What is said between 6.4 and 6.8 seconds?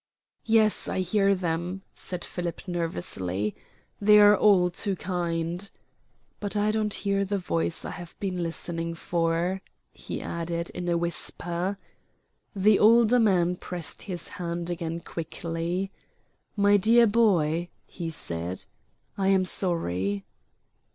I